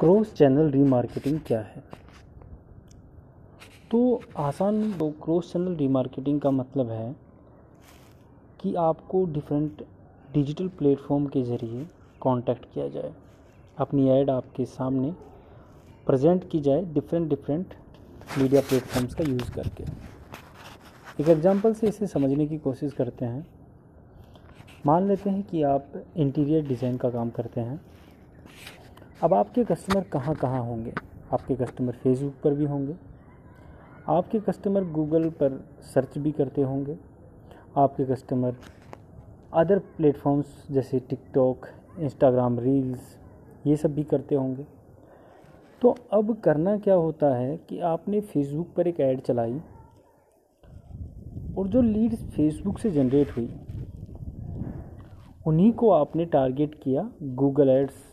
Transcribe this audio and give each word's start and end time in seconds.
Cross 0.00 0.32
channel 0.34 0.70
remarketing 0.70 1.38
क्या 1.46 1.58
है? 1.60 1.82
तो 3.90 4.20
आसान 4.38 4.92
तो 4.92 5.08
क्रॉस 5.24 5.52
चैनल 5.52 5.74
रीमार्केटिंग 5.76 6.40
का 6.40 6.50
मतलब 6.50 6.90
है 6.90 7.14
कि 8.60 8.74
आपको 8.74 9.24
डिफरेंट 9.24 9.82
डिजिटल 10.34 10.68
प्लेटफॉर्म 10.68 11.26
के 11.26 11.42
ज़रिए 11.42 11.84
कांटेक्ट 12.22 12.64
किया 12.74 12.88
जाए। 12.88 13.12
अपनी 13.78 14.08
ऐड 14.10 14.30
आपके 14.30 14.64
सामने 14.66 15.12
प्रेजेंट 16.06 16.48
की 16.50 16.60
जाए 16.60 16.84
डिफरेंट 16.94 17.28
डिफरेंट 17.28 17.74
मीडिया 18.38 18.60
प्लेटफॉर्म्स 18.60 19.14
का 19.14 19.24
यूज़ 19.24 19.52
करके। 19.52 19.84
एक 21.22 21.28
एग्जांपल 21.28 21.74
से 21.74 21.88
इसे 21.88 22.06
समझने 22.06 22.46
की 22.46 22.58
कोशिश 22.58 22.92
करते 22.92 23.24
हैं। 23.24 23.46
मान 24.86 25.08
लेते 25.08 25.30
हैं 25.30 25.42
कि 25.42 25.62
आप 25.66 25.92
इंटीरियर 26.16 26.66
डिज़ाइन 26.68 26.96
का 26.96 27.10
काम 27.10 27.30
करते 27.30 27.60
हैं। 27.60 27.80
अब 29.22 29.34
आपके 29.34 29.64
कस्टमर 29.64 30.02
कहाँ 30.02 30.34
कहाँ 30.34 30.60
होंगे? 30.64 30.92
आपके 31.32 31.54
कस्टमर 31.54 31.92
फेसबुक 31.92 32.34
पर 32.44 32.54
भी 32.54 32.64
होंगे। 32.64 32.94
आपके 34.08 34.38
कस्टमर 34.40 34.84
गूगल 34.84 35.28
पर 35.30 35.58
सर्च 35.84 36.16
भी 36.18 36.32
करते 36.32 36.62
होंगे। 36.62 36.96
आपके 37.76 38.04
कस्टमर 38.04 38.56
अदर 39.54 39.78
प्लेटफॉर्म्स 39.96 40.66
जैसे 40.70 40.98
टिकटॉक 41.00 41.66
इंस्टाग्राम 41.98 42.58
रील्स 42.58 43.16
ये 43.66 43.76
सब 43.76 43.94
भी 43.94 44.02
करते 44.02 44.34
होंगे। 44.34 44.66
तो 45.82 45.94
अब 46.12 46.36
करना 46.40 46.76
क्या 46.78 46.94
होता 46.94 47.34
है 47.34 47.56
कि 47.56 47.80
आपने 47.80 48.20
फेसबुक 48.20 48.74
पर 48.76 48.88
एक 48.88 49.00
ऐड 49.00 49.20
चलाई 49.20 49.60
और 51.58 51.68
जो 51.68 51.82
लीड 51.82 52.14
फेसबुक 52.14 52.78
से 52.78 52.90
जनरेट 52.90 53.36
हुई, 53.36 53.48
उन्हीं 55.46 55.72
को 55.72 55.90
आपने 55.90 56.24
टारगेट 56.26 56.74
किया 56.74 57.10
गूगल 57.22 57.68
एड्स 57.68 58.08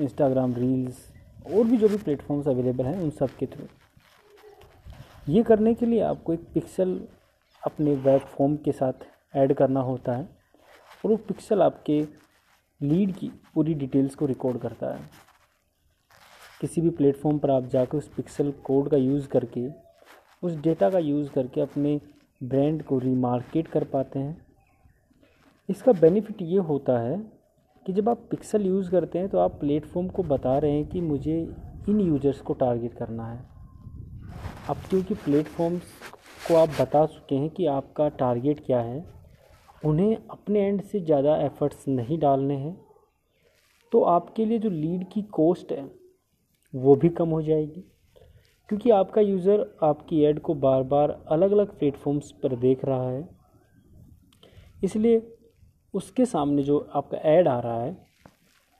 इंस्टाग्राम 0.00 0.54
रील्स 0.54 1.06
और 1.46 1.64
भी 1.64 1.76
जो 1.76 1.88
भी 1.88 1.96
प्लेटफॉर्म्स 1.96 2.48
अवेलेबल 2.48 2.84
हैं, 2.84 3.00
उन 3.00 3.10
सब 3.10 3.36
के 3.38 3.46
थ्रू 3.46 3.66
ये 5.28 5.42
करने 5.42 5.74
के 5.74 5.86
लिए 5.86 6.00
आपको 6.02 6.32
एक 6.32 6.44
पिक्सल 6.54 7.00
अपने 7.62 7.94
वेब 7.96 8.20
फॉर्म 8.28 8.56
के 8.56 8.72
साथ 8.72 9.06
ऐड 9.34 9.52
करना 9.54 9.80
होता 9.80 10.12
है, 10.12 10.22
और 11.04 11.10
वो 11.10 11.16
पिक्सल 11.18 11.62
आपके 11.62 12.00
लीड 12.80 13.14
की 13.16 13.30
पूरी 13.54 13.74
डिटेल्स 13.74 14.14
को 14.14 14.26
रिकॉर्ड 14.26 14.58
करता 14.58 14.94
है। 14.94 15.08
किसी 16.60 16.80
भी 16.80 16.90
प्लेटफॉर्म 16.90 17.38
पर 17.38 17.50
आप 17.50 17.66
जाकर 17.66 17.98
उस 17.98 18.08
पिक्सल 18.08 18.50
कोड 18.64 18.88
का 18.90 18.96
यूज़ 18.96 19.28
करके, 19.28 19.66
उस 20.42 20.56
डेटा 20.56 20.90
का 20.90 20.98
यूज़ 20.98 21.30
करके 21.30 21.60
अपने 21.60 22.00
ब्रांड 22.40 22.82
को 22.82 22.98
रीमार्केट 22.98 23.68
कर 23.68 23.84
पाते 23.84 24.18
हैं। 24.18 24.46
इसका 25.68 25.92
बेनिफिट 25.92 26.42
ये 26.42 26.58
होता 26.60 26.98
है 26.98 27.18
कि 27.86 27.92
जब 27.92 28.08
आप 28.08 28.26
पिक्सल 28.30 28.66
यूज़ 28.66 28.90
करते 28.90 29.18
हैं 29.18 29.28
तो 29.28 29.38
आप 29.38 29.58
प्लेटफॉर्म 29.60 30.08
को 30.08 30.22
बता 30.24 30.56
रहे 30.58 30.72
हैं 30.72 30.86
कि 30.88 31.00
मुझे 31.02 31.38
इन 31.88 32.00
यूज़र्स 32.00 32.40
को 32.40 32.54
टारगेट 32.54 32.94
करना 32.94 33.26
है। 33.26 33.38
अब 34.68 34.76
क्योंकि 34.90 35.14
प्लेटफॉर्म्स 35.16 35.82
को 36.46 36.56
आप 36.56 36.68
बता 36.80 37.04
चुके 37.06 37.34
हैं 37.34 37.48
कि 37.50 37.66
आपका 37.68 38.08
टारगेट 38.10 38.64
क्या 38.66 38.80
है, 38.80 39.04
उन्हें 39.82 40.16
अपने 40.30 40.60
एंड 40.60 40.82
से 40.82 41.00
ज़्यादा 41.00 41.36
एफ़र्ट्स 41.38 41.88
नहीं 41.88 42.18
डालने 42.18 42.56
हैं 42.56 42.76
तो 43.92 44.02
आपके 44.06 44.44
लिए 44.44 44.58
जो 44.58 44.70
लीड 44.70 45.08
की 45.12 45.22
कॉस्ट 45.32 45.72
है, 45.72 45.84
वो 46.74 46.96
भी 46.96 47.08
कम 47.10 47.28
हो 47.28 47.42
जाएगी। 47.42 47.84
क्योंकि 48.68 48.90
आपका 48.92 49.20
यूज़र 49.20 49.64
आपकी 49.84 50.22
ऐड 50.24 50.38
को 50.40 50.54
बार 50.56 50.82
बार 50.84 51.10
अलग 51.28 51.52
अलग 51.52 51.78
प्लेटफॉर्म्स 51.78 52.30
पर 52.42 52.56
देख 52.58 52.84
रहा 52.84 53.08
है, 53.08 53.28
इसलिए 54.82 55.18
उसके 55.94 56.24
सामने 56.26 56.62
जो 56.62 56.78
आपका 56.94 57.18
ऐड 57.18 57.48
आ 57.48 57.58
रहा 57.60 57.82
है, 57.82 57.96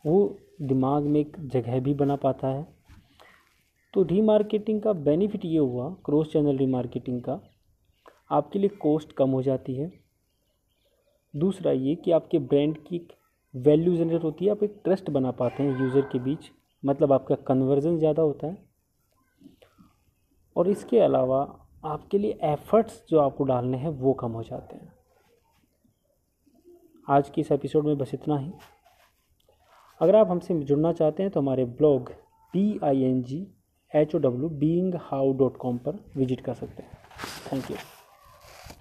वो 0.05 0.37
दिमाग 0.63 1.03
में 1.03 1.21
एक 1.21 1.37
जगह 1.47 1.81
भी 1.81 1.95
बना 1.95 2.17
पाता 2.17 2.49
है। 2.49 2.67
तो 3.95 4.03
रीमार्केटिंग 4.03 4.81
का 4.83 4.93
बेनिफिट 4.93 5.45
ये 5.45 5.59
हुआ 5.59 5.89
क्रॉस 6.05 6.33
चैनल 6.33 6.57
रीमार्केटिंग 6.57 7.21
का। 7.23 7.41
आपके 8.31 8.59
लिए 8.59 8.69
कॉस्ट 8.81 9.13
कम 9.13 9.31
हो 9.31 9.43
जाती 9.43 9.75
है। 9.75 9.91
दूसरा 11.35 11.73
ये 11.73 11.95
कि 11.95 12.11
आपके 12.11 12.39
ब्रांड 12.39 12.77
की 12.79 12.97
एक 12.97 13.13
वैल्यू 13.55 13.97
जनरेट 13.97 14.25
होती 14.25 14.45
है, 14.45 14.51
आप 14.51 14.63
एक 14.63 14.81
ट्रस्ट 14.85 15.11
बना 15.11 15.31
पाते 15.31 15.63
हैं 15.63 15.79
यूज़र 15.81 16.01
के 16.03 16.19
बीच। 16.19 16.51
मतलब 16.83 17.13
आपका 17.13 17.35
कन्वर्जन 17.47 17.99
ज़्यादा 17.99 18.23
होता 18.23 18.47
है। 18.47 18.57
और 20.57 20.69
इसके 20.69 20.99
अलावा 20.99 21.41
आपके 21.85 22.19
लिए 22.19 22.39
एफ़र्ट्स 22.43 23.03
जो 23.11 23.19
आपको 23.19 23.45
डालने 23.45 23.79
हैं, 23.79 23.89
वो 23.89 24.13
कम 24.13 24.33
हो 24.33 24.43
जाते 24.43 24.77
हैं। 24.77 24.90
आज 27.11 27.29
की 27.31 27.41
इस 27.41 27.51
एपिसोड 27.53 27.87
में 27.87 27.97
बस 27.99 28.11
इतना 28.15 28.37
ही। 28.39 28.51
अगर 30.01 30.17
आप 30.17 30.29
हमसे 30.31 30.55
जुड़ना 30.61 30.93
चाहते 30.93 31.23
हैं 31.23 31.33
तो 31.33 31.41
हमारे 31.41 31.65
blog 31.79 32.11
B 32.55 32.79
I 32.85 33.03
N 33.05 33.23
G 33.23 33.39
H 33.93 34.15
O 34.15 34.19
W 34.19 34.49
being 34.59 34.95
how 35.03 35.33
dot 35.39 35.57
com 35.57 35.79
पर 35.79 35.99
विज़िट 36.17 36.41
कर 36.41 36.55
सकते 36.55 36.83
हैं। 36.83 36.99
Thank 37.53 37.71
you 37.71 37.77